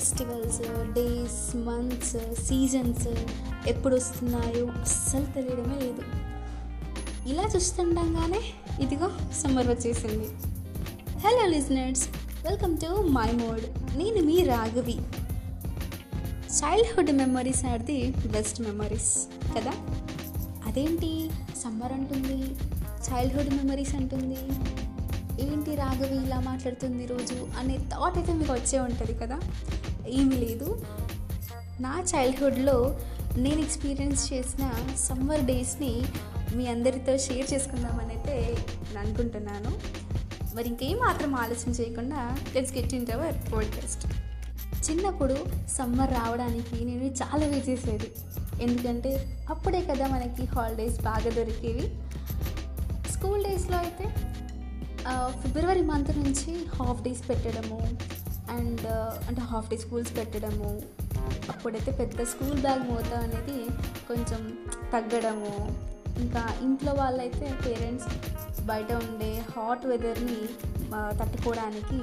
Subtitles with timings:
[0.00, 0.58] Festivals
[0.92, 3.08] days months seasons
[3.68, 6.02] ఎప్పుడు వస్తున్నాయో అస్సలు తెలియడమే లేదు.
[7.28, 8.40] ఇలా చూస్తుండగానే
[8.80, 9.10] ఇదిగో
[9.42, 10.28] సమ్మర్ వచ్చేసింది.
[11.20, 12.08] Hello listeners
[12.44, 13.62] welcome to my mode
[13.98, 14.98] నేను మీ Raghavi.
[16.58, 19.26] Childhood memories are the best memories
[19.58, 19.72] కదా?
[20.66, 21.30] అదేంటి?
[21.64, 22.54] సమ్మర్ అంటుంది
[23.10, 24.38] చైల్డ్హుడ్ మెమరీస్ అంటుంది.
[25.40, 29.40] ఏంటి రాఘవి ఇలా మాట్లాడుతుంది రోజు అనే థాట్ అయితే మీకు వచ్చే ఉంటుంది కదా?
[30.08, 30.84] ఏమీ లేదు.
[31.80, 33.00] నా చైల్డ్హుడ్లో
[33.36, 36.02] నేను ఎక్స్పీరియన్స్ చేసిన సమ్మర్ డేస్ని
[36.54, 39.70] మీ అందరితో షేర్ చేసుకుందామని అయితే నేను అనుకుంటున్నాను.
[40.56, 44.06] మరి ఇంకేం మాత్రం ఆలోచన చేయకుండా let's get in our podcast
[44.90, 45.36] చిన్నప్పుడు
[45.68, 48.12] సమ్మర్ రావడానికి నేను చాలా వెయిట్ చేసేది.
[48.62, 51.94] ఎందుకంటే అప్పుడే కదా మనకి హాలిడేస్ బాగా దొరికేవి.
[53.12, 54.04] స్కూల్ డేస్లో అయితే
[55.42, 57.80] ఫిబ్రవరి మంత్ నుంచి హాఫ్ డేస్ పెట్టడము
[58.56, 58.86] అండ్
[59.28, 60.70] అంటే హాఫ్ డే స్కూల్స్ పెట్టడము.
[61.52, 63.58] అప్పుడైతే పెద్ద స్కూల్ బ్యాగ్ మోత అనేది
[64.08, 64.42] కొంచెం
[64.94, 65.54] తగ్గడము.
[66.22, 68.08] ఇంకా ఇంట్లో వాళ్ళైతే పేరెంట్స్
[68.70, 70.40] బయట ఉండే హాట్ వెదర్ని
[71.20, 72.00] తట్టుకోవడానికి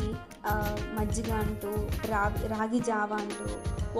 [0.97, 1.71] మజ్జిగ అంటూ
[2.11, 3.47] రాగి రాగి జావా అంటూ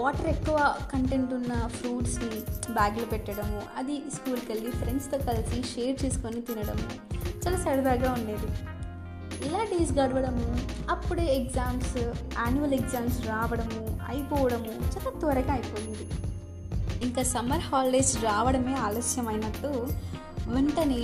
[0.00, 0.58] వాటర్ ఎక్కువ
[0.92, 2.32] కంటెంట్ ఉన్న ఫ్రూట్స్ని
[2.76, 3.60] బ్యాగ్లో పెట్టడము.
[3.76, 6.88] అది స్కూల్కి వెళ్ళి ఫ్రెండ్స్తో కలిసి షేర్ చేసుకొని తినడము.
[7.44, 8.50] చాలా సరదాగా ఉండేది.
[9.46, 10.46] ఇలా డేస్ గడవడము
[10.90, 11.96] అప్పుడే ఎగ్జామ్స్
[12.38, 16.06] యాన్యువల్ ఎగ్జామ్స్ రావడము అయిపోవడము చాలా త్వరగా అయిపోయింది.
[17.04, 19.88] ఇంకా సమ్మర్ హాలిడేస్ రావడమే ఆలస్యమైనట్టు
[20.48, 21.02] వెంటనే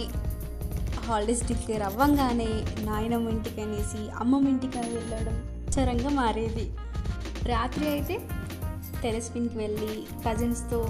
[1.07, 2.51] హాలిడేస్ డిక్లేర్ అవ్వంగానే
[2.85, 5.37] నాయనమ్మ ఇంటికి అనేసి అమ్మమ్మ ఇంటికి అని వెళ్ళడం
[5.75, 6.67] చరంగా మారేది.
[7.49, 8.17] రాత్రి అయితే
[9.03, 10.81] టెరెస్పిన్కి వెళ్ళి కజిన్స్తో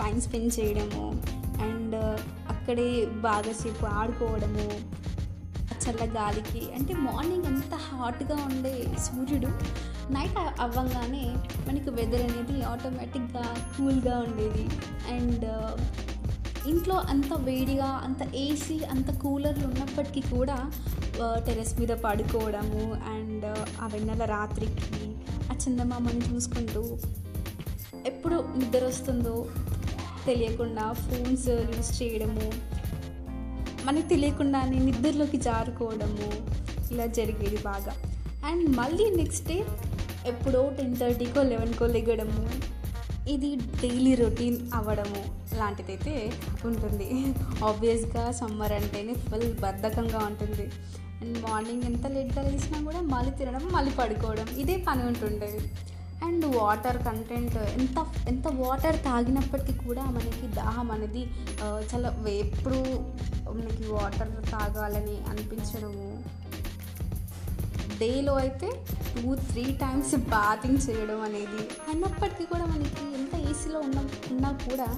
[0.00, 1.04] టైం స్పెండ్ చేయడము
[1.62, 1.96] అండ్
[2.52, 4.66] అక్కడే బాగాసేపు ఆడుకోవడము
[5.84, 9.46] చల్ల గాలికి అంటే మార్నింగ్ ఎంత హాట్గా ఉండే సూర్యుడు
[10.12, 11.24] నైట్ అవ్వగానే
[11.68, 14.64] మనకి వెదర్ అనేది ఆటోమేటిక్గా కూల్గా ఉండేది.
[15.14, 15.46] అండ్
[16.68, 20.70] ఇంట్లో అంత వేడిగా అంత ఏసీ అంత కూలర్లు ఉన్నప్పటికీ కూడా
[21.46, 23.44] టెరెస్ మీద పడుకోవడము అండ్
[23.82, 25.16] ఆ వెన్నెల రాత్రికి
[25.52, 26.98] ఆ చందమామని చూసుకుంటూ
[28.06, 29.46] ఎప్పుడు నిద్ర వస్తుందో
[30.26, 32.52] తెలియకుండా ఫోన్స్ యూస్ చేయడము
[33.84, 36.28] మనకు తెలియకుండానే నిద్రలోకి జారుకోవడము
[36.92, 37.94] ఇలా జరిగేది బాగా.
[38.46, 39.64] అండ్ మళ్ళీ నెక్స్ట్ డే
[40.26, 42.42] ఎప్పుడో టెన్ థర్టీకో లెవెన్కో లెగడము.
[43.30, 45.20] ఇది డైలీ రొటీన్ అవ్వడము
[45.56, 46.32] లాంటిదైతే
[46.64, 47.08] ఉంటుంది.
[47.64, 50.70] ఆబ్వియస్గా సమ్మర్ అంటేనే ఫుల్ బద్ధకంగా ఉంటుంది.
[51.22, 55.60] అండ్ మార్నింగ్ ఎంత లేట్గా లేచినా కూడా మళ్ళీ తినడం మళ్ళీ పడుకోవడం ఇదే పని ఉంటుండేది
[56.26, 57.98] అండ్ వాటర్ కంటెంట్ ఎంత
[58.32, 61.22] ఎంత వాటర్ తాగినప్పటికీ కూడా మనకి దాహం అనేది
[61.90, 62.10] చాలా
[62.44, 62.80] ఎప్పుడు
[63.58, 66.08] మనకి వాటర్ తాగాలని అనిపించడము
[68.00, 68.68] డేలో అయితే
[69.16, 71.62] టూ త్రీ టైమ్స్ బాతింగ్ చేయడం అనేది.
[71.90, 73.98] అయినప్పటికీ కూడా మనకి ఎంత ఏసీలో ఉన్న
[74.32, 74.88] ఉన్నా కూడా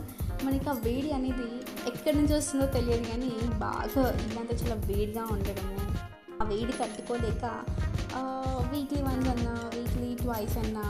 [0.44, 1.48] మనకి ఆ వేడి అనేది
[1.90, 3.30] ఎక్కడి నుంచి వస్తుందో తెలియదు కానీ
[3.64, 5.76] బాగా ఇల్లంతా చాలా వేడిగా ఉండడము.
[6.40, 7.44] ఆ వేడి తట్టుకోలేక
[8.72, 9.54] వీక్లీ వన్స్ అన్నా
[9.96, 10.84] వీక్లీ ట్వైస్ అన్నా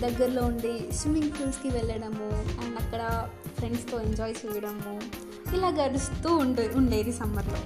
[0.00, 2.28] దగ్గరలో ఉండే స్విమ్మింగ్ పూల్స్కి వెళ్ళడము
[2.62, 3.02] అండ్ అక్కడ
[3.58, 4.92] ఫ్రెండ్స్తో ఎంజాయ్ చేయడము
[5.56, 7.60] ఇలా గడుస్తూ ఉండే ఉండేది సమ్మర్లో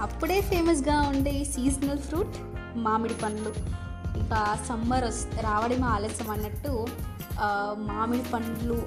[0.00, 2.36] అప్పుడే ఫేమస్గా ఉండే సీజనల్ ఫ్రూట్
[2.76, 3.52] మామిడి పండ్లు.
[4.18, 4.34] ఇక
[4.68, 6.72] సమ్మర్ వస్ రావడమే ఆలస్యం అన్నట్టు
[7.92, 8.78] మామిడి పండ్లు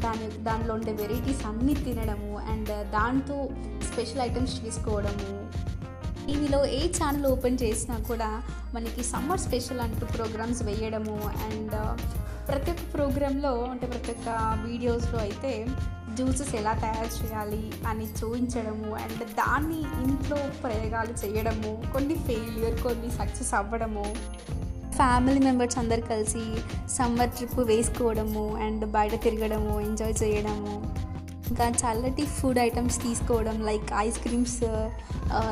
[0.00, 3.48] దాని దానిలో ఉండే వెరైటీస్ అన్నీ తినడము అండ్ దాంతో
[3.92, 5.30] స్పెషల్ ఐటమ్స్ చేసుకోవడము
[6.30, 8.28] టీవీలో ఏ ఛానల్ ఓపెన్ చేసినా కూడా
[8.74, 11.94] మనకి సమ్మర్ స్పెషల్ అంటూ ప్రోగ్రామ్స్ వేయడము అండ్ uh,
[12.48, 14.28] ప్రతి ఒక్క ప్రోగ్రాంలో అంటే ప్రతి ఒక్క
[14.64, 15.52] వీడియోస్లో అయితే
[16.16, 23.52] జ్యూసెస్ ఎలా తయారు చేయాలి అని చూపించడము అండ్ దాన్ని ఇంట్లో ప్రయోగాలు చేయడము కొన్ని ఫెయిల్యూర్ కొన్ని సక్సెస్
[23.60, 24.06] అవ్వడము.
[24.96, 26.46] ఫ్యామిలీ మెంబర్స్ అందరు కలిసి
[26.96, 30.74] సమ్మర్ ట్రిప్ వేసుకోవడము అండ్ బయట తిరగడము ఎంజాయ్ చేయడము.
[31.50, 34.58] ఇంకా చల్లటి ఫుడ్ ఐటమ్స్ తీసుకోవడం లైక్ ఐస్ క్రీమ్స్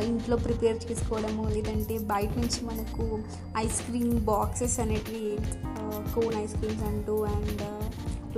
[0.08, 3.04] ఇంట్లో ప్రిపేర్ చేసుకోవడము లేదంటే బయట నుంచి మనకు
[3.58, 5.24] ఐస్ క్రీమ్ బాక్సెస్ అనేటివి
[6.14, 7.64] కోన్ ఐస్ క్రీమ్స్ అంటూ అండ్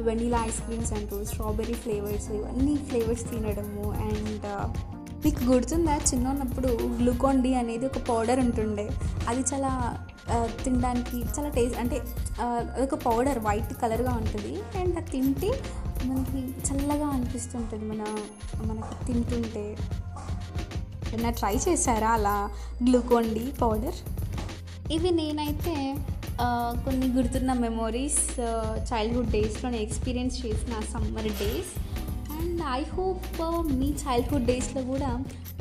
[0.07, 4.67] వెనీలా ఐస్ క్రీమ్స్ అంటూ స్ట్రాబెర్రీ ఫ్లేవర్స్ ఇవన్నీ ఫ్లేవర్స్ తినడము అండ్ uh,
[5.25, 6.69] మీకు గుర్తుందా చిన్నప్పుడు
[6.99, 8.85] గ్లూకాన్ డి అనేది ఒక పౌడర్ ఉంటుండే.
[9.29, 9.73] అది చాలా
[10.35, 11.97] uh, తినడానికి చాలా టేస్ట్ అంటే
[12.41, 12.47] ఆ,
[12.77, 14.53] అదొక పౌడర్ వైట్ కలర్గా ఉంటుంది.
[14.81, 15.51] అండ్ అది తింటే
[16.07, 17.00] మనకి చల్లగా
[17.31, 18.05] అనిపిస్తుంటుంది మన
[18.63, 19.65] మనకి తింటుంటే.
[21.13, 22.39] ఏమన్నా ట్రై చేశారా అలా?
[22.85, 23.99] Glucon D powder?
[24.93, 25.75] ఇవి నేనైతే
[26.85, 28.41] కొన్ని గుర్తున్న మెమొరీస్
[28.93, 31.73] చైల్డ్హుడ్ డేస్లో నేను ఎక్స్పీరియన్స్ చేసిన summer days
[32.33, 35.11] and I hope me childhood డేస్లో కూడా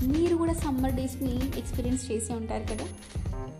[0.04, 2.88] మీరు కూడా సమ్మర్ డేస్ని ఎక్స్పీరియన్స్ చేసే ఉంటారు కదా.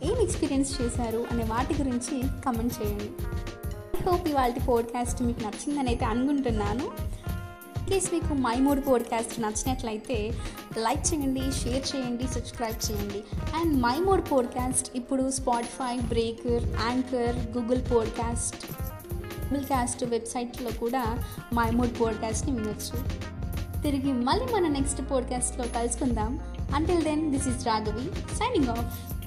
[0.04, 3.10] ఏం ఎక్స్పీరియన్స్ చేశారు అనే వాటి గురించి కమెంట్ చేయండి.
[3.98, 7.09] ఐ హోప్ ఇవాళ పోడ్కాస్ట్ మీకు నచ్చిందని అయితే అనుకుంటున్నాను.
[7.90, 10.32] ఇన్కేస్ మీకు మై మూడ్ పోడ్కాస్ట్ నచ్చినట్లయితే
[10.78, 13.24] లైక్ చేయండి షేర్ చేయండి సబ్స్క్రైబ్ చేయండి.
[13.56, 18.56] అండ్ మై మూడ్ పోడ్కాస్ట్ ఇప్పుడు Spotify Breaker Anchor Google podcast
[19.46, 23.04] Google cast వెబ్సైట్లో కూడా మై మూడ్ పోడ్కాస్ట్ని వినొచ్చు.
[23.82, 26.40] తిరిగి మళ్ళీ మన నెక్స్ట్ పోడ్కాస్ట్లో కలుసుకుందాం.
[26.76, 29.19] Until then this is Raghavi signing off